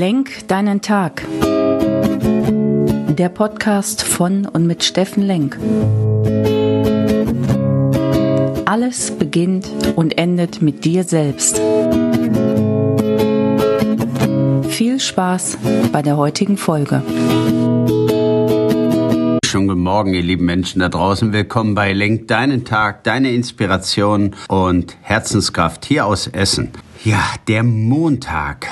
Lenk 0.00 0.48
deinen 0.48 0.80
Tag. 0.80 1.26
Der 3.18 3.28
Podcast 3.28 4.02
von 4.02 4.46
und 4.46 4.66
mit 4.66 4.82
Steffen 4.82 5.22
Lenk. 5.22 5.58
Alles 8.64 9.10
beginnt 9.10 9.68
und 9.96 10.16
endet 10.16 10.62
mit 10.62 10.86
dir 10.86 11.04
selbst. 11.04 11.60
Viel 14.70 14.98
Spaß 14.98 15.58
bei 15.92 16.00
der 16.00 16.16
heutigen 16.16 16.56
Folge. 16.56 17.02
Schönen 19.44 19.68
guten 19.68 19.80
Morgen, 19.80 20.14
ihr 20.14 20.22
lieben 20.22 20.46
Menschen 20.46 20.80
da 20.80 20.88
draußen. 20.88 21.34
Willkommen 21.34 21.74
bei 21.74 21.92
Lenk 21.92 22.26
deinen 22.26 22.64
Tag, 22.64 23.04
deine 23.04 23.32
Inspiration 23.32 24.34
und 24.48 24.96
Herzenskraft 25.02 25.84
hier 25.84 26.06
aus 26.06 26.26
Essen. 26.26 26.70
Ja, 27.02 27.22
der 27.48 27.62
Montag. 27.62 28.66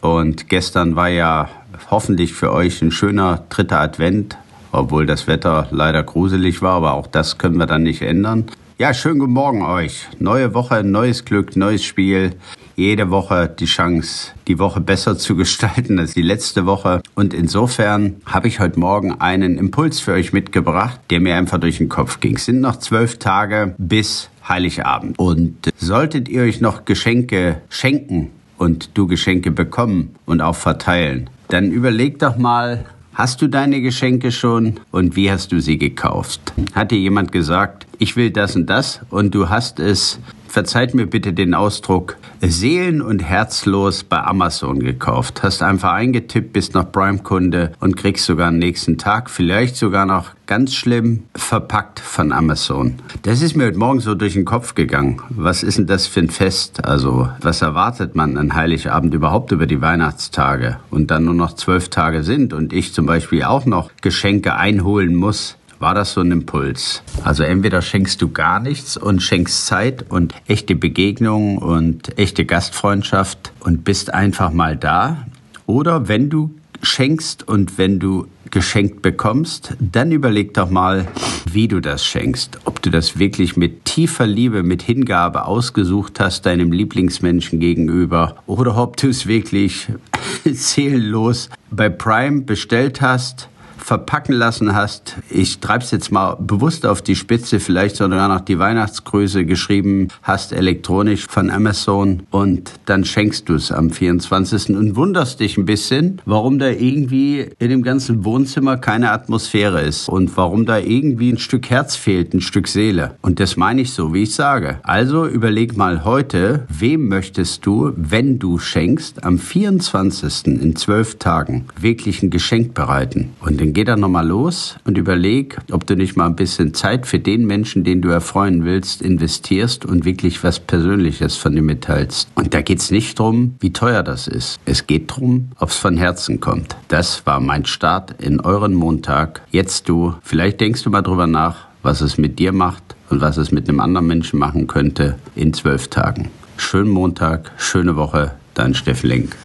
Und 0.00 0.48
gestern 0.48 0.96
war 0.96 1.10
ja 1.10 1.50
hoffentlich 1.90 2.32
für 2.32 2.50
euch 2.50 2.80
ein 2.80 2.90
schöner 2.90 3.44
dritter 3.50 3.78
Advent, 3.78 4.38
obwohl 4.72 5.04
das 5.04 5.26
Wetter 5.26 5.68
leider 5.70 6.02
gruselig 6.02 6.62
war, 6.62 6.76
aber 6.76 6.94
auch 6.94 7.06
das 7.06 7.36
können 7.36 7.58
wir 7.58 7.66
dann 7.66 7.82
nicht 7.82 8.00
ändern. 8.00 8.46
Ja, 8.78 8.94
schönen 8.94 9.18
guten 9.18 9.34
Morgen 9.34 9.62
euch. 9.62 10.08
Neue 10.18 10.54
Woche, 10.54 10.82
neues 10.82 11.26
Glück, 11.26 11.56
neues 11.56 11.84
Spiel. 11.84 12.34
Jede 12.74 13.10
Woche 13.10 13.48
die 13.48 13.66
Chance, 13.66 14.32
die 14.48 14.58
Woche 14.58 14.80
besser 14.80 15.18
zu 15.18 15.36
gestalten 15.36 15.98
als 15.98 16.14
die 16.14 16.22
letzte 16.22 16.64
Woche. 16.64 17.02
Und 17.14 17.34
insofern 17.34 18.16
habe 18.24 18.48
ich 18.48 18.60
heute 18.60 18.80
Morgen 18.80 19.20
einen 19.20 19.58
Impuls 19.58 20.00
für 20.00 20.12
euch 20.14 20.32
mitgebracht, 20.32 21.00
der 21.10 21.20
mir 21.20 21.36
einfach 21.36 21.60
durch 21.60 21.76
den 21.76 21.90
Kopf 21.90 22.20
ging. 22.20 22.36
Es 22.36 22.46
sind 22.46 22.62
noch 22.62 22.76
zwölf 22.78 23.18
Tage 23.18 23.74
bis 23.76 24.30
Heiligabend. 24.48 25.18
Und 25.18 25.70
solltet 25.76 26.28
ihr 26.28 26.42
euch 26.42 26.60
noch 26.60 26.84
Geschenke 26.84 27.60
schenken 27.68 28.30
und 28.58 28.90
du 28.94 29.06
Geschenke 29.06 29.50
bekommen 29.50 30.14
und 30.26 30.40
auch 30.40 30.56
verteilen, 30.56 31.30
dann 31.48 31.70
überleg 31.70 32.18
doch 32.18 32.36
mal, 32.36 32.84
Hast 33.14 33.40
du 33.40 33.46
deine 33.46 33.80
Geschenke 33.80 34.32
schon 34.32 34.80
und 34.90 35.14
wie 35.14 35.30
hast 35.30 35.52
du 35.52 35.60
sie 35.60 35.78
gekauft? 35.78 36.52
Hat 36.74 36.90
dir 36.90 36.98
jemand 36.98 37.30
gesagt, 37.30 37.86
ich 38.00 38.16
will 38.16 38.32
das 38.32 38.56
und 38.56 38.66
das 38.66 39.02
und 39.08 39.36
du 39.36 39.48
hast 39.48 39.78
es 39.78 40.18
verzeiht 40.54 40.94
mir 40.94 41.08
bitte 41.08 41.32
den 41.32 41.52
Ausdruck, 41.52 42.16
seelen- 42.40 43.02
und 43.02 43.18
herzlos 43.18 44.04
bei 44.04 44.22
Amazon 44.22 44.78
gekauft. 44.78 45.42
Hast 45.42 45.64
einfach 45.64 45.94
eingetippt, 45.94 46.52
bist 46.52 46.74
noch 46.74 46.92
Prime-Kunde 46.92 47.72
und 47.80 47.96
kriegst 47.96 48.24
sogar 48.24 48.46
am 48.48 48.58
nächsten 48.58 48.96
Tag, 48.96 49.30
vielleicht 49.30 49.74
sogar 49.74 50.06
noch 50.06 50.30
ganz 50.46 50.72
schlimm 50.72 51.24
verpackt 51.34 51.98
von 51.98 52.30
Amazon. 52.30 52.94
Das 53.22 53.42
ist 53.42 53.56
mir 53.56 53.66
heute 53.66 53.78
Morgen 53.78 53.98
so 53.98 54.14
durch 54.14 54.34
den 54.34 54.44
Kopf 54.44 54.76
gegangen. 54.76 55.20
Was 55.28 55.64
ist 55.64 55.78
denn 55.78 55.88
das 55.88 56.06
für 56.06 56.20
ein 56.20 56.30
Fest? 56.30 56.84
Also, 56.84 57.28
was 57.40 57.60
erwartet 57.60 58.14
man 58.14 58.36
an 58.36 58.54
Heiligabend 58.54 59.12
überhaupt 59.12 59.50
über 59.50 59.66
die 59.66 59.80
Weihnachtstage? 59.80 60.78
Und 60.88 61.10
dann 61.10 61.24
nur 61.24 61.34
noch 61.34 61.54
zwölf 61.54 61.88
Tage 61.88 62.22
sind 62.22 62.52
und 62.52 62.72
ich 62.72 62.94
zum 62.94 63.06
Beispiel 63.06 63.42
auch 63.42 63.66
noch 63.66 63.90
Geschenke 64.02 64.54
einholen 64.54 65.16
muss 65.16 65.56
war 65.84 65.94
das 65.94 66.14
so 66.14 66.22
ein 66.22 66.32
Impuls. 66.32 67.02
Also 67.24 67.42
entweder 67.42 67.82
schenkst 67.82 68.22
du 68.22 68.30
gar 68.30 68.58
nichts 68.58 68.96
und 68.96 69.22
schenkst 69.22 69.66
Zeit 69.66 70.10
und 70.10 70.34
echte 70.46 70.74
Begegnung 70.74 71.58
und 71.58 72.18
echte 72.18 72.46
Gastfreundschaft 72.46 73.52
und 73.60 73.84
bist 73.84 74.14
einfach 74.14 74.50
mal 74.50 74.78
da. 74.78 75.26
Oder 75.66 76.08
wenn 76.08 76.30
du 76.30 76.54
schenkst 76.80 77.46
und 77.46 77.76
wenn 77.76 77.98
du 77.98 78.28
geschenkt 78.50 79.02
bekommst, 79.02 79.76
dann 79.78 80.10
überleg 80.10 80.54
doch 80.54 80.70
mal, 80.70 81.06
wie 81.52 81.68
du 81.68 81.80
das 81.80 82.02
schenkst. 82.06 82.60
Ob 82.64 82.80
du 82.80 82.88
das 82.88 83.18
wirklich 83.18 83.58
mit 83.58 83.84
tiefer 83.84 84.26
Liebe, 84.26 84.62
mit 84.62 84.80
Hingabe 84.80 85.44
ausgesucht 85.44 86.18
hast 86.18 86.46
deinem 86.46 86.72
Lieblingsmenschen 86.72 87.60
gegenüber 87.60 88.36
oder 88.46 88.78
ob 88.78 88.96
du 88.96 89.08
es 89.08 89.26
wirklich 89.26 89.88
seelenlos 90.46 91.50
bei 91.70 91.90
Prime 91.90 92.40
bestellt 92.40 93.02
hast 93.02 93.50
verpacken 93.84 94.34
lassen 94.34 94.74
hast, 94.74 95.16
ich 95.28 95.60
treib's 95.60 95.90
jetzt 95.90 96.10
mal 96.10 96.36
bewusst 96.40 96.86
auf 96.86 97.02
die 97.02 97.14
Spitze, 97.14 97.60
vielleicht 97.60 97.96
sogar 97.96 98.28
noch 98.28 98.40
die 98.40 98.58
Weihnachtsgröße 98.58 99.44
geschrieben 99.44 100.08
hast, 100.22 100.54
elektronisch 100.54 101.26
von 101.26 101.50
Amazon 101.50 102.22
und 102.30 102.72
dann 102.86 103.04
schenkst 103.04 103.46
du 103.46 103.56
es 103.56 103.70
am 103.70 103.90
24. 103.90 104.70
und 104.70 104.96
wunderst 104.96 105.40
dich 105.40 105.58
ein 105.58 105.66
bisschen, 105.66 106.22
warum 106.24 106.58
da 106.58 106.70
irgendwie 106.70 107.50
in 107.58 107.68
dem 107.68 107.82
ganzen 107.82 108.24
Wohnzimmer 108.24 108.78
keine 108.78 109.10
Atmosphäre 109.10 109.82
ist 109.82 110.08
und 110.08 110.34
warum 110.34 110.64
da 110.64 110.78
irgendwie 110.78 111.30
ein 111.30 111.38
Stück 111.38 111.68
Herz 111.68 111.94
fehlt, 111.94 112.32
ein 112.32 112.40
Stück 112.40 112.68
Seele. 112.68 113.16
Und 113.20 113.38
das 113.38 113.58
meine 113.58 113.82
ich 113.82 113.92
so, 113.92 114.14
wie 114.14 114.22
ich 114.22 114.34
sage. 114.34 114.78
Also 114.82 115.26
überleg 115.26 115.76
mal 115.76 116.06
heute, 116.06 116.66
wem 116.70 117.08
möchtest 117.08 117.66
du, 117.66 117.92
wenn 117.96 118.38
du 118.38 118.58
schenkst, 118.58 119.24
am 119.24 119.38
24. 119.38 120.46
in 120.46 120.74
zwölf 120.74 121.18
Tagen 121.18 121.66
wirklich 121.78 122.22
ein 122.22 122.30
Geschenk 122.30 122.72
bereiten 122.72 123.34
und 123.40 123.60
den 123.60 123.73
geh 123.74 123.84
dann 123.84 124.00
nochmal 124.00 124.26
los 124.26 124.76
und 124.84 124.96
überleg, 124.96 125.58
ob 125.72 125.86
du 125.86 125.96
nicht 125.96 126.16
mal 126.16 126.26
ein 126.26 126.36
bisschen 126.36 126.72
Zeit 126.72 127.06
für 127.06 127.18
den 127.18 127.44
Menschen, 127.44 127.84
den 127.84 128.00
du 128.00 128.08
erfreuen 128.08 128.64
willst, 128.64 129.02
investierst 129.02 129.84
und 129.84 130.04
wirklich 130.04 130.42
was 130.42 130.60
Persönliches 130.60 131.36
von 131.36 131.56
ihm 131.56 131.66
mitteilst. 131.66 132.28
Und 132.36 132.54
da 132.54 132.62
geht's 132.62 132.90
nicht 132.90 133.18
drum, 133.18 133.56
wie 133.60 133.72
teuer 133.72 134.02
das 134.02 134.28
ist. 134.28 134.60
Es 134.64 134.86
geht 134.86 135.14
drum, 135.14 135.50
ob's 135.58 135.76
von 135.76 135.96
Herzen 135.96 136.40
kommt. 136.40 136.76
Das 136.88 137.26
war 137.26 137.40
mein 137.40 137.66
Start 137.66 138.22
in 138.22 138.40
euren 138.40 138.74
Montag. 138.74 139.42
Jetzt 139.50 139.88
du, 139.88 140.14
vielleicht 140.22 140.60
denkst 140.60 140.84
du 140.84 140.90
mal 140.90 141.02
drüber 141.02 141.26
nach, 141.26 141.66
was 141.82 142.00
es 142.00 142.16
mit 142.16 142.38
dir 142.38 142.52
macht 142.52 142.82
und 143.10 143.20
was 143.20 143.36
es 143.36 143.50
mit 143.50 143.68
einem 143.68 143.80
anderen 143.80 144.06
Menschen 144.06 144.38
machen 144.38 144.68
könnte 144.68 145.16
in 145.34 145.52
zwölf 145.52 145.88
Tagen. 145.88 146.30
Schönen 146.56 146.90
Montag, 146.90 147.50
schöne 147.56 147.96
Woche, 147.96 148.32
dein 148.54 148.74
Steffen 148.74 149.10
Link. 149.10 149.36